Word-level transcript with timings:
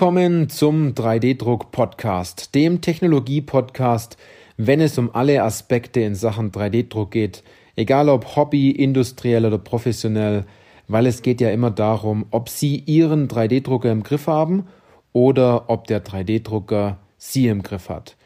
Willkommen 0.00 0.48
zum 0.48 0.94
3D-Druck-Podcast, 0.94 2.54
dem 2.54 2.80
Technologie-Podcast, 2.80 4.16
wenn 4.56 4.80
es 4.80 4.96
um 4.96 5.14
alle 5.14 5.42
Aspekte 5.42 6.00
in 6.00 6.14
Sachen 6.14 6.52
3D-Druck 6.52 7.10
geht, 7.10 7.42
egal 7.76 8.08
ob 8.08 8.34
Hobby, 8.34 8.70
industriell 8.70 9.44
oder 9.44 9.58
professionell, 9.58 10.46
weil 10.88 11.04
es 11.04 11.20
geht 11.20 11.42
ja 11.42 11.50
immer 11.50 11.70
darum, 11.70 12.24
ob 12.30 12.48
Sie 12.48 12.78
Ihren 12.86 13.28
3D-Drucker 13.28 13.92
im 13.92 14.02
Griff 14.02 14.26
haben 14.26 14.68
oder 15.12 15.68
ob 15.68 15.86
der 15.86 16.02
3D-Drucker 16.02 16.96
Sie 17.18 17.48
im 17.48 17.62
Griff 17.62 17.90
hat. 17.90 18.16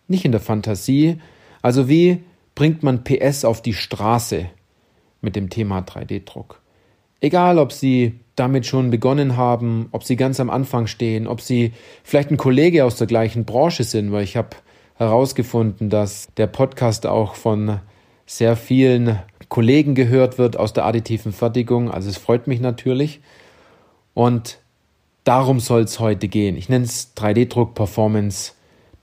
Nicht 0.08 0.23
in 0.23 0.32
der 0.32 0.40
Fantasie. 0.40 1.20
Also 1.62 1.90
wie 1.90 2.23
bringt 2.58 2.81
man 2.81 3.03
PS 3.03 3.45
auf 3.45 3.61
die 3.61 3.75
Straße 3.75 4.50
mit 5.22 5.36
dem 5.36 5.52
Thema 5.52 5.81
3D-Druck. 5.81 6.59
Egal, 7.22 7.59
ob 7.59 7.72
Sie 7.72 8.19
damit 8.36 8.66
schon 8.66 8.89
begonnen 8.89 9.38
haben, 9.38 9.89
ob 9.91 10.03
Sie 10.03 10.16
ganz 10.16 10.39
am 10.39 10.49
Anfang 10.49 10.88
stehen, 10.88 11.27
ob 11.27 11.39
Sie 11.39 11.72
vielleicht 12.03 12.31
ein 12.31 12.38
Kollege 12.38 12.83
aus 12.83 12.95
der 12.95 13.05
gleichen 13.05 13.45
Branche 13.45 13.83
sind, 13.83 14.11
weil 14.11 14.23
ich 14.23 14.38
habe 14.38 14.58
herausgefunden, 14.95 15.91
dass 15.91 16.30
der 16.38 16.47
Podcast 16.47 17.05
auch 17.05 17.36
von 17.36 17.80
sehr 18.25 18.55
vielen 18.55 19.19
Kollegen 19.49 19.94
gehört 19.94 20.39
wird 20.39 20.58
aus 20.58 20.73
der 20.73 20.86
additiven 20.86 21.33
Fertigung. 21.33 21.92
Also 21.92 22.09
es 22.09 22.17
freut 22.17 22.47
mich 22.47 22.59
natürlich. 22.59 23.21
Und 24.16 24.58
darum 25.25 25.59
soll 25.59 25.81
es 25.81 25.99
heute 25.99 26.27
gehen. 26.27 26.58
Ich 26.58 26.70
nenne 26.70 26.86
es 26.86 27.15
3D-Druck 27.15 27.76
Performance 27.76 28.53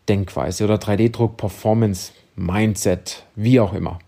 Denkweise 0.09 0.65
oder 0.65 0.75
3D-Druck 0.75 1.37
Performance 1.37 2.11
Mindset, 2.37 3.25
wie 3.37 3.61
auch 3.61 3.73
immer. 3.73 3.99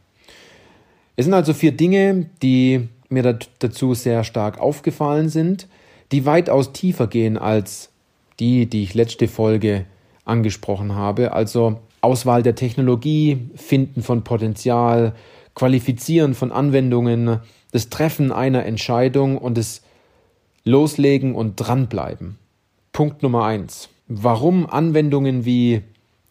Es 1.16 1.24
sind 1.24 1.34
also 1.34 1.54
vier 1.54 1.72
Dinge, 1.72 2.26
die 2.42 2.88
mir 3.08 3.38
dazu 3.58 3.94
sehr 3.94 4.24
stark 4.24 4.60
aufgefallen 4.60 5.28
sind, 5.28 5.68
die 6.12 6.26
weitaus 6.26 6.72
tiefer 6.72 7.06
gehen 7.06 7.38
als 7.38 7.90
die, 8.38 8.66
die 8.66 8.82
ich 8.82 8.94
letzte 8.94 9.28
Folge 9.28 9.86
angesprochen 10.24 10.94
habe. 10.94 11.32
Also 11.32 11.80
Auswahl 12.00 12.42
der 12.42 12.54
Technologie, 12.54 13.48
Finden 13.54 14.02
von 14.02 14.24
Potenzial, 14.24 15.14
Qualifizieren 15.54 16.34
von 16.34 16.52
Anwendungen, 16.52 17.40
das 17.72 17.88
Treffen 17.88 18.30
einer 18.30 18.66
Entscheidung 18.66 19.38
und 19.38 19.56
das 19.56 19.82
Loslegen 20.64 21.34
und 21.34 21.56
dranbleiben. 21.56 22.36
Punkt 22.92 23.22
Nummer 23.22 23.44
eins. 23.44 23.88
Warum 24.08 24.68
Anwendungen 24.68 25.44
wie 25.44 25.82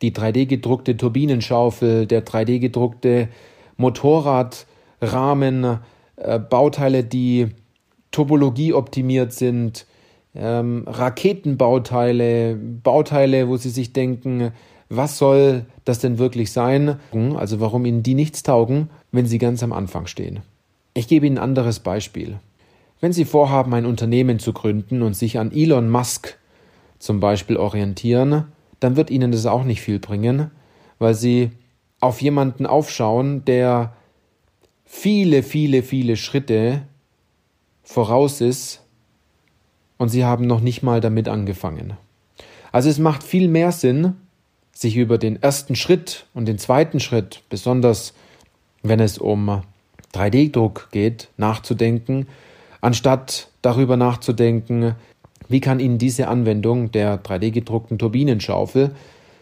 die 0.05 0.11
3D-gedruckte 0.11 0.97
Turbinenschaufel, 0.97 2.05
der 2.05 2.25
3D-gedruckte 2.25 3.27
Motorradrahmen, 3.77 5.79
äh, 6.15 6.39
Bauteile, 6.39 7.03
die 7.03 7.47
Topologie 8.11 8.73
optimiert 8.73 9.33
sind, 9.33 9.85
ähm, 10.35 10.83
Raketenbauteile, 10.87 12.55
Bauteile, 12.55 13.47
wo 13.47 13.57
sie 13.57 13.69
sich 13.69 13.93
denken, 13.93 14.51
was 14.89 15.17
soll 15.17 15.65
das 15.83 15.99
denn 15.99 16.19
wirklich 16.19 16.51
sein? 16.51 16.99
Also 17.35 17.59
warum 17.59 17.85
ihnen 17.85 18.03
die 18.03 18.13
nichts 18.13 18.43
taugen, 18.43 18.89
wenn 19.11 19.25
sie 19.25 19.39
ganz 19.39 19.63
am 19.63 19.73
Anfang 19.73 20.05
stehen. 20.05 20.41
Ich 20.93 21.07
gebe 21.07 21.25
Ihnen 21.25 21.37
ein 21.37 21.43
anderes 21.43 21.79
Beispiel. 21.79 22.39
Wenn 23.01 23.11
Sie 23.11 23.25
vorhaben, 23.25 23.73
ein 23.73 23.85
Unternehmen 23.85 24.39
zu 24.39 24.53
gründen 24.53 25.01
und 25.01 25.15
sich 25.15 25.39
an 25.39 25.51
Elon 25.51 25.89
Musk 25.89 26.37
zum 26.99 27.19
Beispiel 27.19 27.57
orientieren, 27.57 28.45
dann 28.85 28.97
wird 28.97 29.09
ihnen 29.09 29.31
das 29.31 29.47
auch 29.47 29.63
nicht 29.63 29.81
viel 29.81 29.97
bringen, 29.97 30.51
weil 30.99 31.15
sie 31.15 31.49
auf 32.01 32.21
jemanden 32.21 32.67
aufschauen, 32.67 33.43
der 33.43 33.95
viele, 34.85 35.41
viele, 35.41 35.81
viele 35.81 36.15
Schritte 36.15 36.83
voraus 37.81 38.41
ist 38.41 38.83
und 39.97 40.09
sie 40.09 40.23
haben 40.23 40.45
noch 40.45 40.61
nicht 40.61 40.83
mal 40.83 41.01
damit 41.01 41.27
angefangen. 41.27 41.97
Also 42.71 42.87
es 42.87 42.99
macht 42.99 43.23
viel 43.23 43.47
mehr 43.47 43.71
Sinn, 43.71 44.13
sich 44.71 44.97
über 44.97 45.17
den 45.17 45.41
ersten 45.41 45.75
Schritt 45.75 46.27
und 46.35 46.45
den 46.45 46.59
zweiten 46.59 46.99
Schritt, 46.99 47.41
besonders 47.49 48.13
wenn 48.83 48.99
es 48.99 49.17
um 49.17 49.63
3D-Druck 50.13 50.89
geht, 50.91 51.29
nachzudenken, 51.37 52.27
anstatt 52.81 53.49
darüber 53.63 53.97
nachzudenken, 53.97 54.93
wie 55.47 55.59
kann 55.59 55.79
Ihnen 55.79 55.97
diese 55.97 56.27
Anwendung 56.27 56.91
der 56.91 57.23
3D-gedruckten 57.23 57.97
Turbinenschaufel 57.97 58.91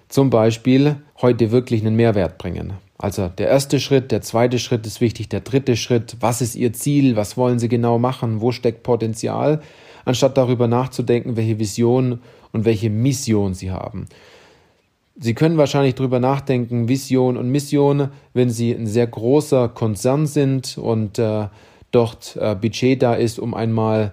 zum 0.09 0.29
Beispiel 0.29 0.97
heute 1.21 1.51
wirklich 1.51 1.81
einen 1.81 1.95
Mehrwert 1.95 2.37
bringen? 2.37 2.73
Also 2.97 3.27
der 3.27 3.49
erste 3.49 3.79
Schritt, 3.79 4.11
der 4.11 4.21
zweite 4.21 4.59
Schritt 4.59 4.85
ist 4.85 5.01
wichtig, 5.01 5.27
der 5.27 5.41
dritte 5.41 5.75
Schritt, 5.75 6.17
was 6.19 6.41
ist 6.41 6.55
Ihr 6.55 6.73
Ziel, 6.73 7.15
was 7.15 7.35
wollen 7.35 7.59
Sie 7.59 7.67
genau 7.67 7.99
machen, 7.99 8.39
wo 8.39 8.51
steckt 8.51 8.83
Potenzial, 8.83 9.61
anstatt 10.05 10.37
darüber 10.37 10.67
nachzudenken, 10.67 11.35
welche 11.35 11.59
Vision 11.59 12.21
und 12.53 12.65
welche 12.65 12.89
Mission 12.89 13.53
Sie 13.53 13.71
haben. 13.71 14.07
Sie 15.19 15.33
können 15.33 15.57
wahrscheinlich 15.57 15.95
darüber 15.95 16.19
nachdenken, 16.19 16.87
Vision 16.87 17.37
und 17.37 17.49
Mission, 17.49 18.09
wenn 18.33 18.49
Sie 18.49 18.71
ein 18.71 18.87
sehr 18.87 19.07
großer 19.07 19.69
Konzern 19.69 20.25
sind 20.25 20.77
und 20.77 21.19
äh, 21.19 21.47
dort 21.91 22.35
äh, 22.39 22.55
Budget 22.55 23.01
da 23.01 23.15
ist, 23.15 23.37
um 23.37 23.53
einmal 23.53 24.11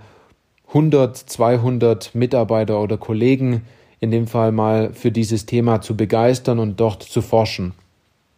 100, 0.71 1.17
200 1.17 2.15
Mitarbeiter 2.15 2.81
oder 2.81 2.97
Kollegen 2.97 3.63
in 3.99 4.11
dem 4.11 4.27
Fall 4.27 4.53
mal 4.53 4.93
für 4.93 5.11
dieses 5.11 5.45
Thema 5.45 5.81
zu 5.81 5.97
begeistern 5.97 6.59
und 6.59 6.79
dort 6.79 7.03
zu 7.03 7.23
forschen. 7.23 7.75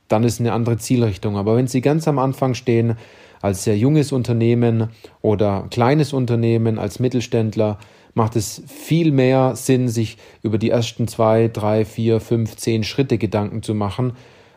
Dann 0.08 0.24
ist 0.24 0.40
eine 0.40 0.52
andere 0.52 0.78
Zielrichtung. 0.78 1.36
Aber 1.36 1.56
wenn 1.56 1.68
Sie 1.68 1.80
ganz 1.80 2.08
am 2.08 2.18
Anfang 2.18 2.54
stehen, 2.54 2.96
als 3.40 3.64
sehr 3.64 3.76
junges 3.76 4.12
Unternehmen 4.12 4.88
oder 5.20 5.66
kleines 5.70 6.12
Unternehmen, 6.12 6.78
als 6.78 7.00
Mittelständler, 7.00 7.78
macht 8.14 8.36
es 8.36 8.62
viel 8.66 9.12
mehr 9.12 9.56
Sinn, 9.56 9.88
sich 9.88 10.16
über 10.42 10.58
die 10.58 10.70
ersten 10.70 11.08
zwei, 11.08 11.48
drei, 11.48 11.84
vier, 11.84 12.20
fünf, 12.20 12.56
zehn 12.56 12.84
Schritte 12.84 13.18
Gedanken 13.18 13.62
zu 13.62 13.74
machen, 13.74 14.12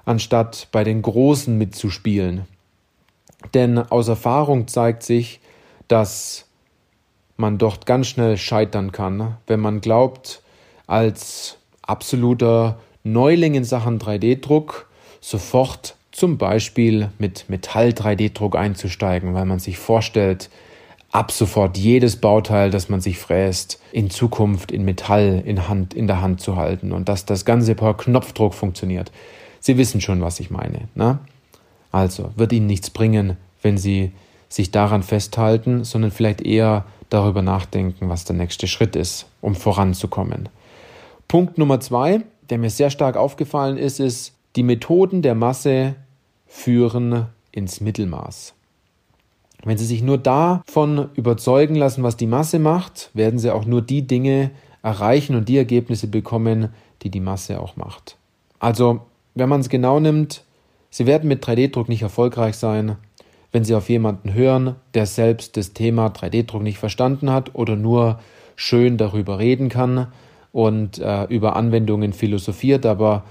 anstatt 0.05 0.67
bei 0.71 0.83
den 0.83 1.01
Großen 1.01 1.57
mitzuspielen. 1.57 2.41
Denn 3.53 3.77
aus 3.77 4.07
Erfahrung 4.07 4.67
zeigt 4.67 5.03
sich, 5.03 5.39
dass 5.87 6.44
man 7.37 7.57
dort 7.57 7.85
ganz 7.85 8.07
schnell 8.07 8.37
scheitern 8.37 8.91
kann, 8.91 9.17
ne? 9.17 9.37
wenn 9.47 9.59
man 9.59 9.81
glaubt, 9.81 10.41
als 10.87 11.57
absoluter 11.81 12.79
Neuling 13.03 13.55
in 13.55 13.63
Sachen 13.63 13.99
3D-Druck 13.99 14.87
sofort 15.21 15.95
zum 16.11 16.37
Beispiel 16.37 17.09
mit 17.19 17.49
Metall-3D-Druck 17.49 18.55
einzusteigen, 18.55 19.33
weil 19.33 19.45
man 19.45 19.59
sich 19.59 19.77
vorstellt, 19.77 20.49
ab 21.11 21.31
sofort 21.31 21.77
jedes 21.77 22.17
Bauteil, 22.17 22.71
das 22.71 22.89
man 22.89 22.99
sich 22.99 23.17
fräst, 23.17 23.79
in 23.93 24.09
Zukunft 24.09 24.71
in 24.71 24.83
Metall 24.83 25.41
in, 25.45 25.69
Hand, 25.69 25.93
in 25.93 26.07
der 26.07 26.21
Hand 26.21 26.41
zu 26.41 26.57
halten 26.57 26.91
und 26.91 27.07
dass 27.07 27.25
das 27.25 27.45
Ganze 27.45 27.73
per 27.73 27.93
Knopfdruck 27.93 28.53
funktioniert. 28.53 29.11
Sie 29.61 29.77
wissen 29.77 30.01
schon, 30.01 30.21
was 30.21 30.41
ich 30.41 30.51
meine. 30.51 30.89
Ne? 30.93 31.19
Also 31.91 32.31
wird 32.35 32.51
Ihnen 32.51 32.67
nichts 32.67 32.89
bringen, 32.89 33.37
wenn 33.61 33.77
Sie 33.77 34.11
sich 34.49 34.71
daran 34.71 35.03
festhalten, 35.03 35.85
sondern 35.85 36.11
vielleicht 36.11 36.41
eher 36.41 36.85
darüber 37.09 37.41
nachdenken, 37.41 38.09
was 38.09 38.25
der 38.25 38.35
nächste 38.35 38.67
Schritt 38.67 38.95
ist, 38.95 39.25
um 39.41 39.55
voranzukommen. 39.55 40.49
Punkt 41.27 41.57
Nummer 41.57 41.79
zwei, 41.79 42.21
der 42.49 42.57
mir 42.57 42.69
sehr 42.69 42.89
stark 42.89 43.17
aufgefallen 43.17 43.77
ist, 43.77 43.99
ist, 43.99 44.33
die 44.55 44.63
Methoden 44.63 45.21
der 45.21 45.35
Masse 45.35 45.95
führen 46.47 47.27
ins 47.51 47.81
Mittelmaß. 47.81 48.53
Wenn 49.63 49.77
Sie 49.77 49.85
sich 49.85 50.03
nur 50.03 50.17
davon 50.17 51.09
überzeugen 51.15 51.75
lassen, 51.75 52.03
was 52.03 52.17
die 52.17 52.27
Masse 52.27 52.59
macht, 52.59 53.09
werden 53.13 53.39
Sie 53.39 53.51
auch 53.51 53.65
nur 53.65 53.81
die 53.81 54.03
Dinge 54.03 54.51
erreichen 54.83 55.35
und 55.35 55.49
die 55.49 55.57
Ergebnisse 55.57 56.07
bekommen, 56.07 56.69
die 57.01 57.09
die 57.09 57.19
Masse 57.19 57.59
auch 57.59 57.75
macht. 57.75 58.17
Also, 58.59 59.01
wenn 59.33 59.49
man 59.49 59.61
es 59.61 59.69
genau 59.69 59.99
nimmt, 59.99 60.43
Sie 60.91 61.07
werden 61.07 61.27
mit 61.27 61.43
3D-Druck 61.43 61.89
nicht 61.89 62.03
erfolgreich 62.03 62.55
sein, 62.55 62.95
wenn 63.55 63.63
Sie 63.63 63.73
auf 63.73 63.87
jemanden 63.87 64.33
hören, 64.33 64.75
der 64.95 65.05
selbst 65.05 65.55
das 65.55 65.71
Thema 65.71 66.07
3D-Druck 66.07 66.61
nicht 66.61 66.77
verstanden 66.77 67.31
hat 67.31 67.55
oder 67.55 67.77
nur 67.77 68.19
schön 68.57 68.97
darüber 68.97 69.39
reden 69.39 69.69
kann 69.69 70.07
und 70.51 70.99
äh, 70.99 71.23
über 71.29 71.55
Anwendungen 71.55 72.11
philosophiert, 72.11 72.85
aber 72.85 73.23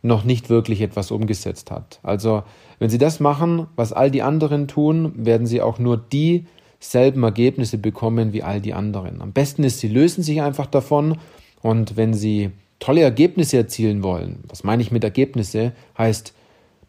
noch 0.00 0.22
nicht 0.22 0.48
wirklich 0.50 0.82
etwas 0.82 1.10
umgesetzt 1.10 1.72
hat. 1.72 1.98
Also, 2.04 2.44
wenn 2.78 2.90
Sie 2.90 2.98
das 2.98 3.18
machen, 3.18 3.66
was 3.74 3.92
all 3.92 4.12
die 4.12 4.22
anderen 4.22 4.68
tun, 4.68 5.14
werden 5.16 5.48
Sie 5.48 5.60
auch 5.60 5.80
nur 5.80 5.96
dieselben 5.96 7.24
Ergebnisse 7.24 7.76
bekommen 7.76 8.32
wie 8.32 8.44
all 8.44 8.60
die 8.60 8.74
anderen. 8.74 9.20
Am 9.20 9.32
besten 9.32 9.64
ist, 9.64 9.80
Sie 9.80 9.88
lösen 9.88 10.22
sich 10.22 10.42
einfach 10.42 10.66
davon 10.66 11.18
und 11.60 11.96
wenn 11.96 12.14
Sie 12.14 12.52
tolle 12.78 13.00
Ergebnisse 13.00 13.56
erzielen 13.56 14.04
wollen, 14.04 14.44
was 14.46 14.62
meine 14.62 14.80
ich 14.80 14.92
mit 14.92 15.02
Ergebnisse, 15.02 15.72
heißt 15.98 16.34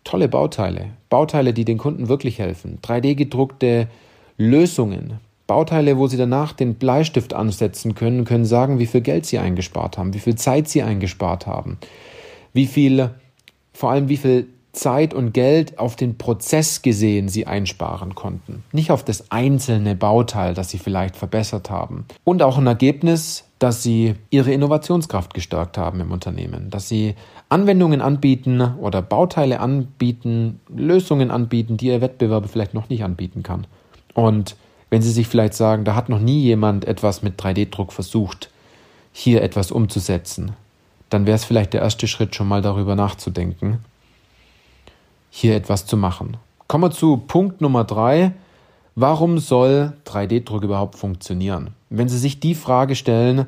tolle 0.04 0.28
Bauteile, 0.28 0.92
Bauteile, 1.10 1.54
die 1.54 1.66
den 1.66 1.78
Kunden 1.78 2.08
wirklich 2.08 2.40
helfen, 2.40 2.80
3D 2.82 3.16
gedruckte 3.16 3.88
Lösungen, 4.38 5.20
Bauteile, 5.48 5.98
wo 5.98 6.08
Sie 6.08 6.18
danach 6.18 6.54
den 6.54 6.76
Bleistift 6.76 7.34
ansetzen 7.34 7.96
können, 7.96 8.26
können 8.26 8.46
sagen, 8.46 8.80
wie 8.80 8.86
viel 8.86 9.02
Geld 9.02 9.26
Sie 9.26 9.40
eingespart 9.40 9.98
haben, 9.98 10.14
wie 10.14 10.20
viel 10.20 10.36
Zeit 10.36 10.68
Sie 10.68 10.82
eingespart 10.82 11.48
haben, 11.48 11.78
wie 12.54 12.66
viel, 12.66 13.12
vor 13.74 13.92
allem 13.92 14.10
wie 14.10 14.18
viel 14.18 14.48
Zeit 14.74 15.14
und 15.14 15.34
Geld 15.34 15.78
auf 15.78 15.96
den 15.96 16.18
Prozess 16.18 16.82
gesehen 16.82 17.30
sie 17.30 17.46
einsparen 17.46 18.16
konnten, 18.16 18.64
nicht 18.72 18.90
auf 18.90 19.06
das 19.06 19.32
einzelne 19.32 19.96
Bauteil, 19.96 20.56
das 20.56 20.70
sie 20.70 20.80
vielleicht 20.80 21.16
verbessert 21.16 21.70
haben. 21.70 22.06
Und 22.24 22.42
auch 22.42 22.58
ein 22.58 22.66
Ergebnis, 22.66 23.46
dass 23.60 23.84
sie 23.84 24.16
ihre 24.32 24.52
Innovationskraft 24.52 25.34
gestärkt 25.34 25.78
haben 25.78 26.02
im 26.02 26.12
Unternehmen, 26.12 26.72
dass 26.72 26.90
sie 26.90 27.14
Anwendungen 27.50 28.02
anbieten 28.02 28.62
oder 28.62 29.04
Bauteile 29.04 29.60
anbieten, 29.60 30.60
Lösungen 30.76 31.30
anbieten, 31.30 31.78
die 31.78 31.88
ihr 31.88 32.02
Wettbewerber 32.02 32.48
vielleicht 32.48 32.74
noch 32.74 32.90
nicht 32.90 33.04
anbieten 33.04 33.44
kann. 33.44 33.68
Und 34.16 34.56
wenn 34.90 35.02
Sie 35.02 35.12
sich 35.12 35.28
vielleicht 35.28 35.54
sagen, 35.54 35.86
da 35.86 35.96
hat 35.96 36.10
noch 36.10 36.20
nie 36.20 36.42
jemand 36.42 36.86
etwas 36.86 37.24
mit 37.24 37.40
3D-Druck 37.40 37.94
versucht, 37.94 38.50
hier 39.12 39.42
etwas 39.42 39.72
umzusetzen, 39.72 40.54
dann 41.10 41.26
wäre 41.26 41.36
es 41.36 41.46
vielleicht 41.46 41.74
der 41.74 41.82
erste 41.82 42.08
Schritt, 42.08 42.36
schon 42.36 42.48
mal 42.48 42.62
darüber 42.62 42.96
nachzudenken, 42.96 43.80
hier 45.36 45.56
etwas 45.56 45.88
zu 45.88 45.98
machen. 45.98 46.38
Kommen 46.68 46.84
wir 46.84 46.92
zu 46.92 47.18
Punkt 47.18 47.60
Nummer 47.60 47.84
drei. 47.84 48.34
Warum 48.94 49.40
soll 49.40 49.94
3D-Druck 50.06 50.64
überhaupt 50.64 50.96
funktionieren? 50.96 51.72
Wenn 51.90 52.08
Sie 52.08 52.20
sich 52.20 52.40
die 52.40 52.54
Frage 52.54 52.96
stellen, 52.96 53.48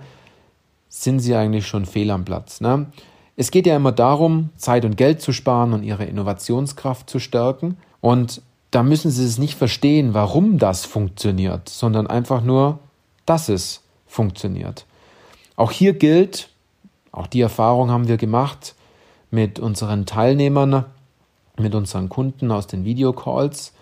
sind 0.90 1.20
Sie 1.20 1.36
eigentlich 1.36 1.68
schon 1.68 1.86
fehl 1.86 2.10
am 2.10 2.26
Platz. 2.26 2.60
Ne? 2.60 2.88
Es 3.36 3.52
geht 3.52 3.68
ja 3.68 3.76
immer 3.76 3.92
darum, 3.92 4.50
Zeit 4.58 4.84
und 4.84 4.98
Geld 4.98 5.22
zu 5.22 5.32
sparen 5.32 5.74
und 5.74 5.84
ihre 5.84 6.06
Innovationskraft 6.06 7.08
zu 7.08 7.20
stärken. 7.20 7.78
Und 8.02 8.42
da 8.72 8.82
müssen 8.82 9.12
Sie 9.12 9.24
es 9.24 9.38
nicht 9.38 9.54
verstehen, 9.54 10.16
warum 10.16 10.58
das 10.58 10.86
funktioniert, 10.86 11.70
sondern 11.70 12.08
einfach 12.08 12.42
nur, 12.42 12.80
dass 13.28 13.48
es 13.48 13.84
funktioniert. 14.08 14.88
Auch 15.56 15.72
hier 15.72 15.94
gilt, 15.94 16.50
auch 17.12 17.28
die 17.28 17.42
Erfahrung 17.42 17.92
haben 17.92 18.08
wir 18.08 18.18
gemacht 18.18 18.74
mit 19.30 19.60
unseren 19.60 20.08
Teilnehmern, 20.08 20.86
mit 21.57 21.75
unseren 21.75 22.10
Kunden 22.10 22.52
aus 22.52 22.68
den 22.68 22.86
Videocalls, 22.86 23.74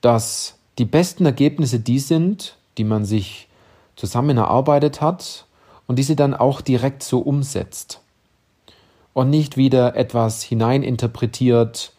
dass 0.00 0.56
die 0.78 0.84
besten 0.84 1.26
Ergebnisse 1.26 1.80
die 1.80 1.98
sind, 1.98 2.56
die 2.76 2.84
man 2.84 3.04
sich 3.04 3.48
zusammen 3.96 4.36
erarbeitet 4.36 5.00
hat 5.00 5.46
und 5.86 5.98
diese 5.98 6.16
dann 6.16 6.34
auch 6.34 6.60
direkt 6.60 7.02
so 7.02 7.18
umsetzt. 7.18 8.00
Und 9.12 9.30
nicht 9.30 9.56
wieder 9.56 9.96
etwas 9.96 10.42
hineininterpretiert, 10.42 11.92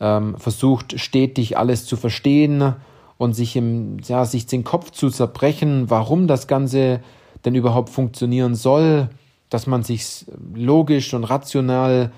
ähm, 0.00 0.36
versucht 0.38 0.98
stetig 0.98 1.58
alles 1.58 1.84
zu 1.84 1.96
verstehen 1.96 2.74
und 3.18 3.34
sich, 3.34 3.56
im, 3.56 3.98
ja, 4.06 4.24
sich 4.24 4.46
den 4.46 4.64
Kopf 4.64 4.90
zu 4.90 5.10
zerbrechen, 5.10 5.90
warum 5.90 6.26
das 6.26 6.46
Ganze 6.46 7.00
denn 7.44 7.54
überhaupt 7.54 7.90
funktionieren 7.90 8.54
soll, 8.54 9.08
dass 9.50 9.66
man 9.66 9.82
sich 9.82 10.24
logisch 10.54 11.12
und 11.12 11.24
rational 11.24 12.12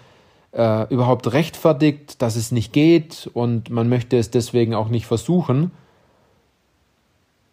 äh, 0.56 0.92
überhaupt 0.92 1.32
rechtfertigt, 1.32 2.20
dass 2.22 2.36
es 2.36 2.50
nicht 2.50 2.72
geht 2.72 3.30
und 3.34 3.70
man 3.70 3.88
möchte 3.88 4.16
es 4.16 4.30
deswegen 4.30 4.74
auch 4.74 4.88
nicht 4.88 5.06
versuchen. 5.06 5.70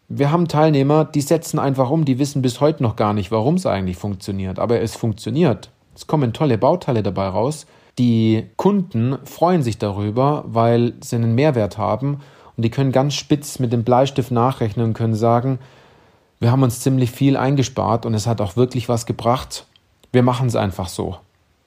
Wir 0.08 0.32
haben 0.32 0.48
Teilnehmer, 0.48 1.06
die 1.06 1.22
setzen 1.22 1.60
einfach 1.60 1.90
um, 1.90 2.06
die 2.06 2.20
wissen 2.20 2.42
bis 2.42 2.62
heute 2.62 2.84
noch 2.84 2.96
gar 2.96 3.14
nicht, 3.14 3.32
warum 3.32 3.56
es 3.56 3.66
eigentlich 3.66 3.98
funktioniert, 3.98 4.60
aber 4.60 4.82
es 4.82 4.96
funktioniert. 4.96 5.70
Es 5.96 6.08
kommen 6.08 6.34
tolle 6.34 6.58
Bauteile 6.58 7.04
dabei 7.04 7.28
raus. 7.28 7.66
Die 7.98 8.46
Kunden 8.58 9.18
freuen 9.24 9.64
sich 9.64 9.78
darüber, 9.78 10.44
weil 10.48 10.94
sie 11.02 11.16
einen 11.18 11.36
Mehrwert 11.36 11.78
haben 11.78 12.20
und 12.56 12.64
die 12.64 12.72
können 12.72 12.92
ganz 12.92 13.14
spitz 13.16 13.60
mit 13.60 13.74
dem 13.74 13.84
Bleistift 13.84 14.32
nachrechnen 14.32 14.88
und 14.88 14.94
können 14.94 15.16
sagen, 15.16 15.60
wir 16.40 16.52
haben 16.52 16.64
uns 16.64 16.80
ziemlich 16.80 17.12
viel 17.12 17.38
eingespart 17.38 18.06
und 18.06 18.14
es 18.14 18.28
hat 18.28 18.42
auch 18.42 18.56
wirklich 18.56 18.90
was 18.90 19.06
gebracht. 19.06 19.66
Wir 20.12 20.24
machen 20.24 20.48
es 20.48 20.56
einfach 20.56 20.88
so. 20.88 21.18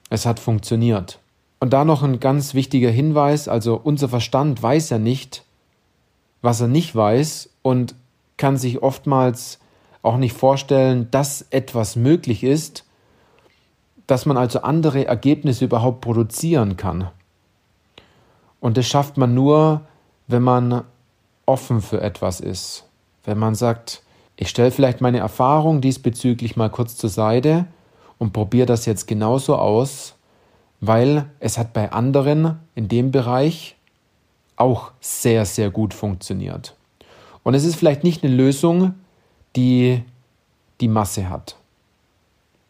Es 0.09 0.25
hat 0.25 0.39
funktioniert. 0.39 1.19
Und 1.59 1.73
da 1.73 1.85
noch 1.85 2.03
ein 2.03 2.19
ganz 2.19 2.53
wichtiger 2.53 2.91
Hinweis, 2.91 3.47
also 3.47 3.79
unser 3.83 4.09
Verstand 4.09 4.61
weiß 4.61 4.89
ja 4.91 4.99
nicht, 4.99 5.43
was 6.41 6.61
er 6.61 6.67
nicht 6.67 6.95
weiß 6.95 7.49
und 7.63 7.95
kann 8.37 8.57
sich 8.57 8.83
oftmals 8.83 9.59
auch 10.03 10.17
nicht 10.17 10.33
vorstellen, 10.33 11.09
dass 11.09 11.47
etwas 11.49 11.95
möglich 11.95 12.43
ist, 12.43 12.85
dass 14.05 14.25
man 14.25 14.37
also 14.37 14.61
andere 14.61 15.05
Ergebnisse 15.05 15.65
überhaupt 15.65 16.01
produzieren 16.01 16.77
kann. 16.77 17.09
Und 18.59 18.77
das 18.77 18.85
schafft 18.85 19.17
man 19.17 19.33
nur, 19.33 19.81
wenn 20.27 20.43
man 20.43 20.83
offen 21.45 21.81
für 21.81 22.01
etwas 22.01 22.39
ist. 22.39 22.85
Wenn 23.23 23.37
man 23.37 23.55
sagt, 23.55 24.03
ich 24.35 24.49
stelle 24.49 24.71
vielleicht 24.71 25.01
meine 25.01 25.17
Erfahrung 25.17 25.81
diesbezüglich 25.81 26.55
mal 26.55 26.69
kurz 26.69 26.95
zur 26.95 27.09
Seite 27.09 27.65
und 28.17 28.33
probiere 28.33 28.67
das 28.67 28.85
jetzt 28.85 29.07
genauso 29.07 29.55
aus, 29.55 30.15
weil 30.79 31.29
es 31.39 31.57
hat 31.57 31.73
bei 31.73 31.91
anderen 31.91 32.59
in 32.75 32.87
dem 32.87 33.11
Bereich 33.11 33.75
auch 34.55 34.91
sehr, 34.99 35.45
sehr 35.45 35.69
gut 35.69 35.93
funktioniert. 35.93 36.75
Und 37.43 37.53
es 37.53 37.63
ist 37.63 37.75
vielleicht 37.75 38.03
nicht 38.03 38.23
eine 38.23 38.35
Lösung, 38.35 38.95
die 39.55 40.03
die 40.81 40.87
Masse 40.87 41.29
hat. 41.29 41.55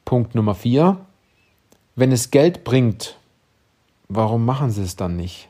Punkt 0.05 0.35
Nummer 0.35 0.55
vier. 0.55 0.97
Wenn 1.95 2.11
es 2.11 2.31
Geld 2.31 2.63
bringt, 2.63 3.17
warum 4.07 4.45
machen 4.45 4.69
sie 4.69 4.83
es 4.83 4.95
dann 4.95 5.15
nicht? 5.15 5.49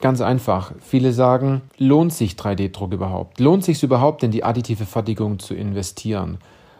Ganz 0.00 0.20
einfach. 0.20 0.72
Viele 0.78 1.12
sagen, 1.12 1.62
lohnt 1.76 2.12
sich 2.12 2.34
3D-Druck 2.34 2.92
überhaupt? 2.92 3.40
Lohnt 3.40 3.64
sich 3.64 3.78
es 3.78 3.82
überhaupt, 3.82 4.22
in 4.22 4.30
die 4.30 4.44
additive 4.44 4.86
Fertigung 4.86 5.40
zu 5.40 5.54
investieren? 5.54 6.38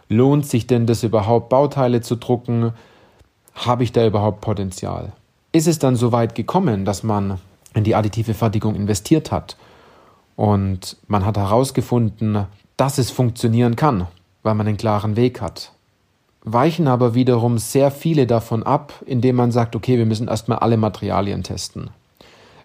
Lohnt 0.09 0.47
sich 0.47 0.69
denn 0.69 0.87
das 0.87 1.03
überhaupt, 1.03 1.49
Bauteile 1.49 2.01
zu 2.01 2.17
drucken? 2.17 2.73
Habe 3.59 3.85
ich 3.85 3.93
da 3.93 4.07
überhaupt 4.07 4.41
Potenzial? 4.41 5.13
Ist 5.53 5.69
es 5.69 5.79
dann 5.79 5.97
so 5.97 6.13
weit 6.13 6.35
gekommen, 6.35 6.85
dass 6.85 7.03
man 7.03 7.39
in 7.75 7.85
die 7.85 7.95
additive 7.95 8.35
Fertigung 8.35 8.75
investiert 8.75 9.31
hat 9.33 9.57
und 10.37 10.97
man 11.07 11.25
hat 11.25 11.37
herausgefunden, 11.37 12.47
dass 12.77 12.99
es 12.99 13.11
funktionieren 13.11 13.77
kann, 13.77 14.07
weil 14.43 14.55
man 14.55 14.67
einen 14.67 14.77
klaren 14.77 15.17
Weg 15.17 15.41
hat? 15.41 15.73
weichen 16.53 16.89
aber 16.89 17.15
wiederum 17.15 17.59
sehr 17.59 17.91
viele 17.91 18.27
davon 18.27 18.63
ab, 18.63 18.95
indem 19.07 19.37
man 19.37 19.53
sagt, 19.53 19.77
okay, 19.77 19.99
wir 19.99 20.07
müssen 20.07 20.29
erstmal 20.29 20.59
alle 20.59 20.77
Materialien 20.77 21.43
testen. 21.43 21.91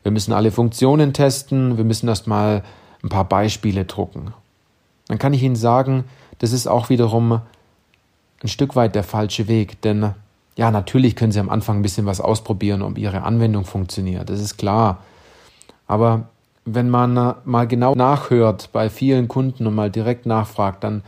Wir 0.04 0.12
müssen 0.12 0.34
alle 0.34 0.52
Funktionen 0.52 1.14
testen, 1.14 1.78
wir 1.78 1.84
müssen 1.84 2.08
erstmal 2.08 2.64
ein 3.04 3.10
paar 3.10 3.26
Beispiele 3.26 3.86
drucken. 3.86 4.34
Dann 5.08 5.18
kann 5.18 5.34
ich 5.34 5.44
Ihnen 5.44 5.56
sagen, 5.56 6.06
das 6.40 6.52
ist 6.52 6.68
auch 6.68 6.90
wiederum 6.90 7.42
ein 8.42 8.48
Stück 8.48 8.76
weit 8.76 8.96
der 8.96 9.04
falsche 9.04 9.48
Weg, 9.48 9.82
denn 9.82 10.14
ja, 10.56 10.72
natürlich 10.72 11.16
können 11.16 11.32
Sie 11.32 11.40
am 11.40 11.50
Anfang 11.50 11.80
ein 11.80 11.82
bisschen 11.82 12.06
was 12.06 12.22
ausprobieren, 12.22 12.82
ob 12.82 12.98
Ihre 12.98 13.24
Anwendung 13.24 13.66
funktioniert, 13.66 14.30
das 14.30 14.40
ist 14.40 14.58
klar. 14.58 15.00
Aber 15.88 16.28
wenn 16.66 16.90
man 16.90 17.36
mal 17.44 17.68
genau 17.68 17.96
nachhört 17.96 18.70
bei 18.72 18.90
vielen 18.90 19.28
Kunden 19.28 19.68
und 19.68 19.76
mal 19.76 19.92
direkt 19.92 20.26
nachfragt, 20.26 20.84
dann 20.84 21.04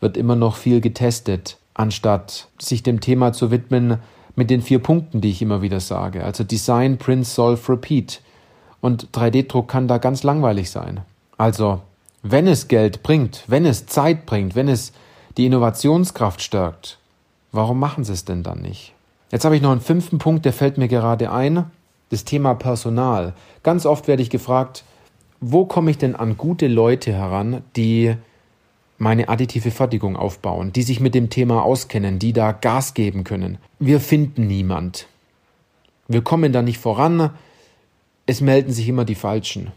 wird 0.00 0.16
immer 0.16 0.36
noch 0.36 0.56
viel 0.56 0.80
getestet 0.80 1.58
anstatt 1.76 2.48
sich 2.58 2.82
dem 2.82 3.00
Thema 3.00 3.32
zu 3.32 3.50
widmen 3.50 3.98
mit 4.34 4.50
den 4.50 4.62
vier 4.62 4.78
Punkten, 4.78 5.20
die 5.20 5.30
ich 5.30 5.42
immer 5.42 5.62
wieder 5.62 5.80
sage. 5.80 6.24
Also 6.24 6.44
Design, 6.44 6.98
Print, 6.98 7.26
Solve, 7.26 7.72
Repeat. 7.72 8.20
Und 8.80 9.08
3D-Druck 9.12 9.68
kann 9.68 9.88
da 9.88 9.98
ganz 9.98 10.22
langweilig 10.22 10.70
sein. 10.70 11.00
Also, 11.38 11.80
wenn 12.22 12.46
es 12.46 12.68
Geld 12.68 13.02
bringt, 13.02 13.44
wenn 13.46 13.66
es 13.66 13.86
Zeit 13.86 14.26
bringt, 14.26 14.54
wenn 14.54 14.68
es 14.68 14.92
die 15.36 15.46
Innovationskraft 15.46 16.42
stärkt, 16.42 16.98
warum 17.52 17.78
machen 17.78 18.04
sie 18.04 18.12
es 18.12 18.24
denn 18.24 18.42
dann 18.42 18.60
nicht? 18.60 18.94
Jetzt 19.30 19.44
habe 19.44 19.56
ich 19.56 19.62
noch 19.62 19.72
einen 19.72 19.80
fünften 19.80 20.18
Punkt, 20.18 20.44
der 20.44 20.52
fällt 20.52 20.78
mir 20.78 20.88
gerade 20.88 21.30
ein. 21.30 21.64
Das 22.10 22.24
Thema 22.24 22.54
Personal. 22.54 23.34
Ganz 23.62 23.84
oft 23.84 24.06
werde 24.06 24.22
ich 24.22 24.30
gefragt, 24.30 24.84
wo 25.40 25.64
komme 25.64 25.90
ich 25.90 25.98
denn 25.98 26.14
an 26.14 26.36
gute 26.36 26.68
Leute 26.68 27.12
heran, 27.12 27.62
die 27.74 28.14
meine 28.98 29.28
additive 29.28 29.70
Fertigung 29.70 30.16
aufbauen, 30.16 30.72
die 30.72 30.82
sich 30.82 31.00
mit 31.00 31.14
dem 31.14 31.28
Thema 31.30 31.62
auskennen, 31.62 32.18
die 32.18 32.32
da 32.32 32.52
Gas 32.52 32.94
geben 32.94 33.24
können. 33.24 33.58
Wir 33.78 34.00
finden 34.00 34.46
niemand. 34.46 35.06
Wir 36.08 36.22
kommen 36.22 36.52
da 36.52 36.62
nicht 36.62 36.78
voran. 36.78 37.30
Es 38.26 38.40
melden 38.40 38.72
sich 38.72 38.88
immer 38.88 39.04
die 39.04 39.14
Falschen. 39.14 39.72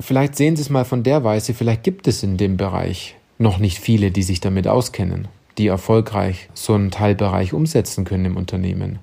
Vielleicht 0.00 0.36
sehen 0.36 0.56
Sie 0.56 0.62
es 0.62 0.70
mal 0.70 0.84
von 0.84 1.02
der 1.02 1.22
Weise, 1.24 1.54
vielleicht 1.54 1.84
gibt 1.84 2.08
es 2.08 2.22
in 2.22 2.36
dem 2.36 2.56
Bereich 2.56 3.16
noch 3.38 3.58
nicht 3.58 3.78
viele, 3.78 4.10
die 4.10 4.22
sich 4.22 4.40
damit 4.40 4.66
auskennen, 4.66 5.28
die 5.58 5.66
erfolgreich 5.66 6.48
so 6.54 6.74
einen 6.74 6.90
Teilbereich 6.90 7.52
umsetzen 7.52 8.04
können 8.04 8.24
im 8.24 8.36
Unternehmen. 8.36 8.98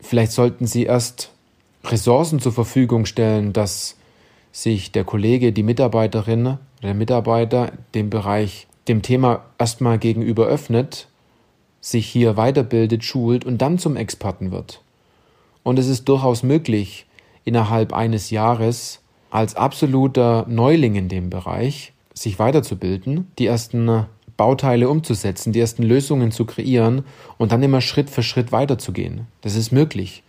Vielleicht 0.00 0.32
sollten 0.32 0.66
Sie 0.66 0.84
erst 0.84 1.30
Ressourcen 1.84 2.40
zur 2.40 2.52
Verfügung 2.52 3.06
stellen, 3.06 3.52
dass 3.52 3.96
sich 4.52 4.92
der 4.92 5.04
Kollege, 5.04 5.52
die 5.52 5.62
Mitarbeiterin 5.62 6.58
der 6.82 6.94
Mitarbeiter 6.94 7.72
dem 7.94 8.10
Bereich, 8.10 8.66
dem 8.88 9.02
Thema 9.02 9.44
erstmal 9.58 9.98
gegenüber 9.98 10.46
öffnet, 10.46 11.08
sich 11.80 12.06
hier 12.06 12.36
weiterbildet, 12.36 13.04
schult 13.04 13.44
und 13.44 13.58
dann 13.58 13.78
zum 13.78 13.96
Experten 13.96 14.50
wird. 14.50 14.80
Und 15.62 15.78
es 15.78 15.88
ist 15.88 16.08
durchaus 16.08 16.42
möglich, 16.42 17.06
innerhalb 17.44 17.92
eines 17.92 18.30
Jahres 18.30 19.00
als 19.30 19.56
absoluter 19.56 20.46
Neuling 20.48 20.94
in 20.94 21.08
dem 21.08 21.30
Bereich 21.30 21.92
sich 22.14 22.38
weiterzubilden, 22.38 23.32
die 23.38 23.46
ersten 23.46 24.06
Bauteile 24.36 24.88
umzusetzen, 24.88 25.52
die 25.52 25.60
ersten 25.60 25.82
Lösungen 25.82 26.32
zu 26.32 26.44
kreieren 26.44 27.04
und 27.38 27.52
dann 27.52 27.62
immer 27.62 27.80
Schritt 27.80 28.10
für 28.10 28.22
Schritt 28.22 28.52
weiterzugehen. 28.52 29.26
Das 29.42 29.54
ist 29.54 29.70
möglich. 29.70 30.22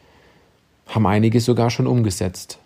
Haben 0.88 1.08
einige 1.08 1.40
sogar 1.42 1.70
schon 1.70 1.88
umgesetzt. 1.88 2.60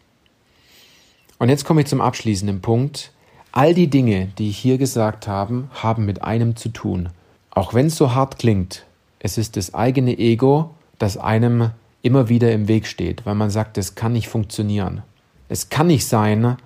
Und 1.38 1.50
jetzt 1.50 1.64
komme 1.64 1.82
ich 1.82 1.88
zum 1.88 2.02
abschließenden 2.02 2.62
Punkt. 2.62 3.12
All 3.52 3.74
die 3.74 3.88
Dinge, 3.88 4.28
die 4.38 4.50
ich 4.50 4.58
hier 4.58 4.78
gesagt 4.78 5.28
habe, 5.28 5.70
haben 5.74 6.06
mit 6.06 6.22
einem 6.22 6.56
zu 6.56 6.70
tun. 6.70 7.10
Auch 7.52 7.74
wenn 7.74 7.88
es 7.88 7.96
so 7.96 8.14
hart 8.14 8.38
klingt, 8.38 8.86
es 9.20 9.38
ist 9.38 9.58
das 9.58 9.74
eigene 9.74 10.18
Ego, 10.18 10.76
das 10.98 11.18
einem 11.18 11.72
immer 12.02 12.30
wieder 12.30 12.52
im 12.52 12.68
Weg 12.68 12.86
steht, 12.86 13.26
weil 13.26 13.36
man 13.36 13.50
sagt, 13.50 13.78
es 13.78 13.96
kann 13.96 14.14
nicht 14.14 14.28
funktionieren. 14.28 15.04
Es 15.48 15.70
kann 15.70 15.88
nicht 15.88 16.06
sein, 16.06 16.58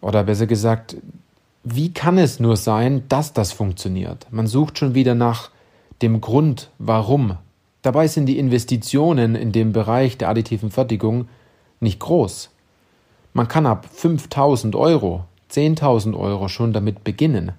oder 0.00 0.24
besser 0.24 0.46
gesagt, 0.46 0.96
wie 1.68 1.92
kann 1.92 2.16
es 2.16 2.38
nur 2.38 2.56
sein, 2.56 3.02
dass 3.08 3.32
das 3.32 3.50
funktioniert? 3.50 4.28
Man 4.30 4.46
sucht 4.46 4.78
schon 4.78 4.94
wieder 4.94 5.16
nach 5.16 5.50
dem 6.00 6.20
Grund, 6.20 6.70
warum. 6.78 7.38
Dabei 7.82 8.06
sind 8.06 8.26
die 8.26 8.38
Investitionen 8.38 9.34
in 9.34 9.50
dem 9.50 9.72
Bereich 9.72 10.16
der 10.16 10.28
additiven 10.28 10.70
Fertigung 10.70 11.26
nicht 11.80 11.98
groß. 11.98 12.50
Man 13.32 13.48
kann 13.48 13.66
ab 13.66 13.88
5000 13.92 14.76
Euro, 14.76 15.24
10.000 15.50 16.16
Euro 16.16 16.46
schon 16.46 16.72
damit 16.72 17.02
beginnen. 17.02 17.50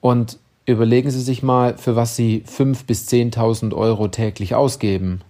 Und 0.00 0.40
überlegen 0.66 1.12
Sie 1.12 1.20
sich 1.20 1.44
mal, 1.44 1.78
für 1.78 1.94
was 1.94 2.16
Sie 2.16 2.42
5.000 2.44 2.86
bis 2.86 3.06
10.000 3.06 3.72
Euro 3.72 4.08
täglich 4.08 4.56
ausgeben 4.56 5.20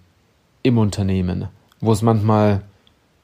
im 0.63 0.79
Unternehmen, 0.79 1.49
wo 1.79 1.91
es 1.91 2.01
manchmal 2.01 2.63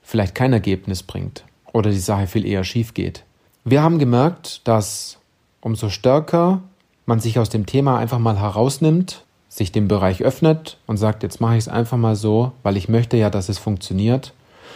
vielleicht 0.03 0.36
kein 0.36 0.53
Ergebnis 0.53 1.01
bringt 1.01 1.44
oder 1.74 1.89
die 1.89 1.98
Sache 1.98 2.27
viel 2.27 2.46
eher 2.46 2.63
schief 2.63 2.94
geht. 2.94 3.24
Wir 3.70 3.84
haben 3.84 4.00
gemerkt, 4.00 4.66
dass 4.66 5.18
umso 5.60 5.90
stärker 5.90 6.62
man 7.06 7.20
sich 7.20 7.38
aus 7.38 7.50
dem 7.50 7.66
Thema 7.66 7.98
einfach 7.98 8.18
mal 8.18 8.40
herausnimmt, 8.40 9.26
sich 9.50 9.74
dem 9.74 9.90
Bereich 9.90 10.24
öffnet 10.24 10.78
und 10.88 10.96
sagt, 10.96 11.22
jetzt 11.22 11.42
mache 11.42 11.56
ich 11.56 11.66
es 11.66 11.68
einfach 11.68 11.98
mal 11.98 12.16
so, 12.16 12.54
weil 12.64 12.78
ich 12.78 12.88
möchte 12.88 13.18
ja, 13.18 13.30
dass 13.30 13.50
es 13.50 13.58
funktioniert 13.58 14.34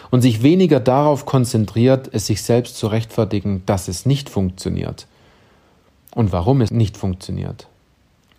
und 0.10 0.22
sich 0.22 0.44
weniger 0.44 0.82
darauf 0.82 1.26
konzentriert, 1.26 2.10
es 2.12 2.26
sich 2.26 2.44
selbst 2.44 2.76
zu 2.76 2.88
rechtfertigen, 2.88 3.64
dass 3.66 3.88
es 3.88 4.06
nicht 4.06 4.30
funktioniert 4.30 5.08
und 6.14 6.34
warum 6.34 6.60
es 6.60 6.70
nicht 6.70 6.98
funktioniert. 6.98 7.68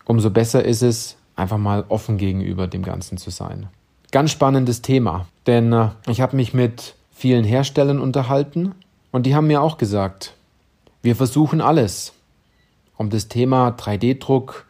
Umso 0.05 0.29
besser 0.29 0.67
ist 0.67 0.83
es, 0.83 1.17
einfach 1.35 1.57
mal 1.57 1.87
offen 1.89 2.19
gegenüber 2.19 2.67
dem 2.67 2.83
Ganzen 2.83 3.17
zu 3.17 3.31
sein. 3.31 3.69
Ganz 4.11 4.33
spannendes 4.33 4.83
Thema, 4.83 5.29
denn 5.47 5.73
äh, 5.73 5.89
ich 6.09 6.21
habe 6.21 6.37
mich 6.37 6.53
mit 6.53 6.95
vielen 7.11 7.45
Herstellern 7.45 8.01
unterhalten 8.01 8.75
und 9.13 9.25
die 9.25 9.35
haben 9.35 9.47
mir 9.47 9.63
auch 9.63 9.79
gesagt, 9.79 10.35
wir 11.03 11.17
versuchen 11.17 11.61
alles, 11.61 12.13
um 12.97 13.11
das 13.11 13.29
Thema 13.29 13.71
3D-Druck 13.71 14.67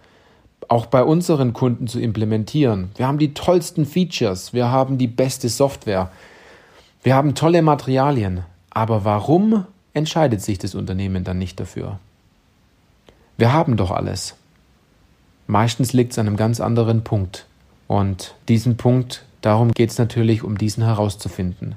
auch 0.69 0.87
bei 0.87 1.05
unseren 1.05 1.53
Kunden 1.53 1.87
zu 1.87 2.01
implementieren. 2.01 2.91
Wir 2.97 3.07
haben 3.07 3.19
die 3.19 3.35
tollsten 3.35 3.85
Features, 3.85 4.53
wir 4.53 4.71
haben 4.71 4.97
die 4.99 5.07
beste 5.07 5.49
Software, 5.49 6.11
wir 7.03 7.15
haben 7.15 7.35
tolle 7.35 7.62
Materialien. 7.62 8.45
Aber 8.71 9.05
warum 9.05 9.67
entscheidet 9.93 10.41
sich 10.41 10.59
das 10.59 10.75
Unternehmen 10.75 11.25
dann 11.25 11.39
nicht 11.39 11.61
dafür? 11.61 11.99
Wir 13.37 13.53
haben 13.53 13.77
doch 13.77 13.91
alles. 13.91 14.37
Meistens 15.47 15.93
liegt 15.93 16.12
es 16.12 16.19
an 16.19 16.27
einem 16.27 16.37
ganz 16.37 16.61
anderen 16.61 17.05
Punkt. 17.05 17.47
Und 17.87 18.35
diesen 18.49 18.79
Punkt 18.79 19.25
Darum 19.43 19.73
geht 19.73 19.91
es 19.91 19.99
natürlich, 19.99 20.45
um 20.45 20.57
diesen 20.57 20.85
herauszufinden. 20.85 21.75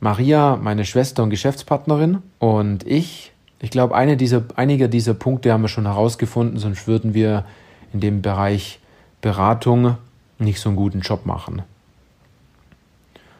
Maria, 0.00 0.56
meine 0.56 0.84
Schwester 0.84 1.24
und 1.24 1.30
Geschäftspartnerin 1.30 2.22
und 2.38 2.86
ich, 2.86 3.31
ich 3.62 3.70
glaube, 3.70 3.94
eine 3.94 4.16
dieser, 4.16 4.42
einige 4.56 4.88
dieser 4.88 5.14
Punkte 5.14 5.52
haben 5.52 5.62
wir 5.62 5.68
schon 5.68 5.86
herausgefunden, 5.86 6.58
sonst 6.58 6.88
würden 6.88 7.14
wir 7.14 7.44
in 7.92 8.00
dem 8.00 8.20
Bereich 8.20 8.80
Beratung 9.20 9.96
nicht 10.38 10.58
so 10.58 10.68
einen 10.68 10.76
guten 10.76 11.00
Job 11.00 11.26
machen. 11.26 11.62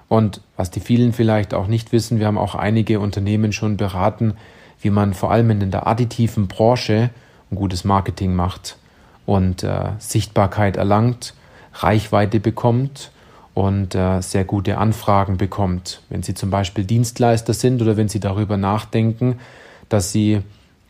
Und 0.09 0.41
was 0.57 0.71
die 0.71 0.79
vielen 0.79 1.13
vielleicht 1.13 1.55
auch 1.55 1.67
nicht 1.67 1.91
wissen, 1.91 2.21
wir 2.21 2.29
haben 2.29 2.39
auch 2.39 2.55
einige 2.55 3.01
Unternehmen 3.01 3.53
schon 3.53 3.77
beraten, 3.77 4.35
wie 4.81 4.91
man 4.91 5.13
vor 5.13 5.33
allem 5.33 5.51
in 5.51 5.71
der 5.73 5.89
additiven 5.89 6.47
Branche 6.47 7.11
ein 7.51 7.57
gutes 7.57 7.83
Marketing 7.85 8.35
macht 8.35 8.77
und 9.27 9.65
äh, 9.65 9.91
Sichtbarkeit 9.99 10.77
erlangt, 10.77 11.35
Reichweite 11.75 12.39
bekommt 12.39 13.11
und 13.55 13.97
äh, 13.97 14.21
sehr 14.21 14.45
gute 14.45 14.79
Anfragen 14.79 15.37
bekommt. 15.37 16.01
Wenn 16.11 16.23
Sie 16.23 16.35
zum 16.35 16.51
Beispiel 16.51 16.85
Dienstleister 16.85 17.55
sind 17.55 17.83
oder 17.83 17.97
wenn 17.97 18.09
Sie 18.09 18.21
darüber 18.21 18.57
nachdenken, 18.57 19.41
dass 19.93 20.13
Sie 20.13 20.41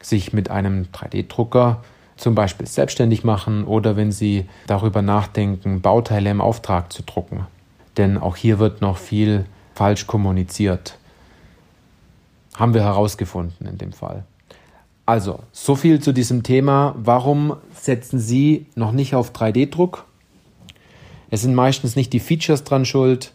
sich 0.00 0.32
mit 0.32 0.50
einem 0.50 0.87
3D-Drucker 0.92 1.82
zum 2.16 2.35
Beispiel 2.35 2.66
selbstständig 2.66 3.25
machen 3.25 3.64
oder 3.64 3.97
wenn 3.97 4.12
Sie 4.12 4.47
darüber 4.66 5.02
nachdenken, 5.02 5.80
Bauteile 5.80 6.30
im 6.30 6.40
Auftrag 6.40 6.92
zu 6.92 7.02
drucken. 7.02 7.47
Denn 7.97 8.16
auch 8.16 8.37
hier 8.37 8.59
wird 8.59 8.80
noch 8.80 8.97
viel 8.97 9.47
falsch 9.75 10.06
kommuniziert. 10.06 10.99
Haben 12.54 12.75
wir 12.75 12.82
herausgefunden 12.82 13.66
in 13.66 13.78
dem 13.78 13.92
Fall. 13.92 14.25
Also, 15.04 15.40
so 15.50 15.75
viel 15.75 16.00
zu 16.00 16.12
diesem 16.12 16.44
Thema. 16.44 16.94
Warum 16.97 17.56
setzen 17.75 18.21
Sie 18.21 18.66
noch 18.76 18.92
nicht 18.92 19.16
auf 19.16 19.32
3D-Druck? 19.32 20.04
Es 21.30 21.42
sind 21.42 21.54
meistens 21.54 21.97
nicht 21.97 22.12
die 22.12 22.21
Features 22.21 22.62
dran 22.62 22.85
schuld, 22.85 23.32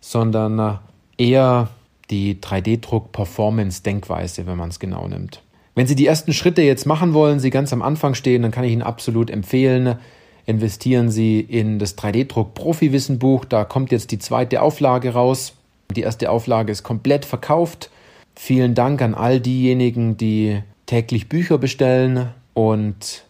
sondern 0.00 0.58
äh, 0.58 0.74
eher 1.16 1.68
die 2.10 2.38
3D-Druck-Performance-Denkweise, 2.40 4.46
wenn 4.46 4.56
man 4.56 4.70
es 4.70 4.78
genau 4.78 5.08
nimmt. 5.08 5.42
Wenn 5.74 5.86
Sie 5.86 5.94
die 5.94 6.06
ersten 6.06 6.32
Schritte 6.32 6.62
jetzt 6.62 6.86
machen 6.86 7.12
wollen, 7.12 7.38
Sie 7.38 7.50
ganz 7.50 7.72
am 7.72 7.82
Anfang 7.82 8.14
stehen, 8.14 8.42
dann 8.42 8.50
kann 8.50 8.64
ich 8.64 8.72
Ihnen 8.72 8.82
absolut 8.82 9.30
empfehlen, 9.30 9.96
investieren 10.46 11.10
Sie 11.10 11.40
in 11.40 11.78
das 11.78 11.98
3D-Druck-Profi-Wissenbuch. 11.98 13.44
Da 13.44 13.64
kommt 13.64 13.92
jetzt 13.92 14.10
die 14.10 14.18
zweite 14.18 14.62
Auflage 14.62 15.12
raus. 15.12 15.52
Die 15.94 16.00
erste 16.00 16.30
Auflage 16.30 16.72
ist 16.72 16.82
komplett 16.82 17.24
verkauft. 17.24 17.90
Vielen 18.34 18.74
Dank 18.74 19.02
an 19.02 19.14
all 19.14 19.40
diejenigen, 19.40 20.16
die 20.16 20.60
täglich 20.86 21.28
Bücher 21.28 21.58
bestellen 21.58 22.30
und 22.54 23.24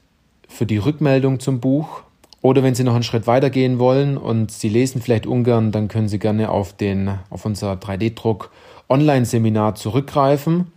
für 0.48 0.66
die 0.66 0.78
Rückmeldung 0.78 1.40
zum 1.40 1.60
Buch. 1.60 2.02
Oder 2.42 2.62
wenn 2.62 2.76
Sie 2.76 2.84
noch 2.84 2.94
einen 2.94 3.02
Schritt 3.02 3.26
weiter 3.26 3.50
gehen 3.50 3.80
wollen 3.80 4.16
und 4.16 4.52
Sie 4.52 4.68
lesen 4.68 5.02
vielleicht 5.02 5.26
ungern, 5.26 5.72
dann 5.72 5.88
können 5.88 6.08
Sie 6.08 6.20
gerne 6.20 6.50
auf, 6.50 6.74
den, 6.74 7.18
auf 7.28 7.44
unser 7.44 7.72
3D-Druck 7.72 8.50
Online-Seminar 8.88 9.74
zurückgreifen. 9.74 10.72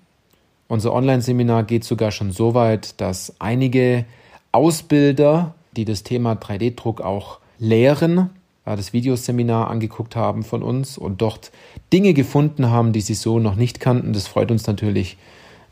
Unser 0.67 0.93
Online-Seminar 0.93 1.63
geht 1.63 1.83
sogar 1.83 2.11
schon 2.11 2.31
so 2.31 2.53
weit, 2.53 2.99
dass 3.01 3.35
einige 3.39 4.05
Ausbilder, 4.51 5.53
die 5.75 5.85
das 5.85 6.03
Thema 6.03 6.33
3D-Druck 6.33 7.01
auch 7.01 7.39
lehren, 7.59 8.29
das 8.65 8.93
Videoseminar 8.93 9.69
angeguckt 9.69 10.15
haben 10.15 10.43
von 10.43 10.61
uns 10.61 10.97
und 10.97 11.21
dort 11.21 11.51
Dinge 11.91 12.13
gefunden 12.13 12.69
haben, 12.69 12.93
die 12.93 13.01
sie 13.01 13.15
so 13.15 13.39
noch 13.39 13.55
nicht 13.55 13.79
kannten. 13.79 14.13
Das 14.13 14.27
freut 14.27 14.51
uns 14.51 14.67
natürlich, 14.67 15.17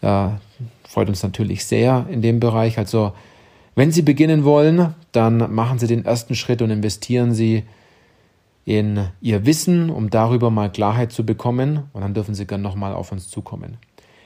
äh, 0.02 0.30
freut 0.88 1.10
uns 1.10 1.22
natürlich 1.22 1.66
sehr 1.66 2.08
in 2.10 2.22
dem 2.22 2.40
Bereich. 2.40 2.78
Also 2.78 3.14
wenn 3.76 3.92
Sie 3.92 4.02
beginnen 4.02 4.44
wollen, 4.44 4.96
dann 5.12 5.54
machen 5.54 5.78
Sie 5.78 5.86
den 5.86 6.06
ersten 6.06 6.34
Schritt 6.34 6.64
und 6.64 6.72
investieren 6.72 7.36
Sie 7.36 7.64
in 8.68 9.08
Ihr 9.22 9.46
Wissen, 9.46 9.90
um 9.90 10.10
darüber 10.10 10.52
mal 10.52 10.70
Klarheit 10.70 11.14
zu 11.14 11.26
bekommen. 11.26 11.84
Und 11.94 12.02
dann 12.02 12.14
dürfen 12.14 12.36
Sie 12.36 12.46
gerne 12.46 12.64
nochmal 12.64 12.94
auf 12.94 13.14
uns 13.14 13.30
zukommen. 13.30 13.78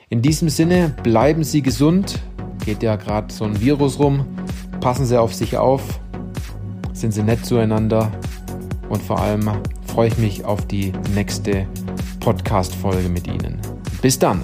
In 0.09 0.23
diesem 0.23 0.49
Sinne, 0.49 0.95
bleiben 1.03 1.43
Sie 1.43 1.61
gesund. 1.61 2.19
Geht 2.65 2.81
ja 2.81 2.95
gerade 2.95 3.31
so 3.31 3.45
ein 3.45 3.61
Virus 3.61 3.99
rum. 3.99 4.25
Passen 4.79 5.05
Sie 5.05 5.19
auf 5.19 5.35
sich 5.35 5.57
auf. 5.57 5.99
Sind 6.91 7.13
Sie 7.13 7.21
nett 7.21 7.45
zueinander. 7.45 8.11
Und 8.89 9.03
vor 9.03 9.19
allem 9.19 9.47
freue 9.85 10.07
ich 10.07 10.17
mich 10.17 10.43
auf 10.43 10.65
die 10.65 10.91
nächste 11.13 11.67
Podcast-Folge 12.19 13.09
mit 13.09 13.27
Ihnen. 13.27 13.59
Bis 14.01 14.17
dann. 14.17 14.43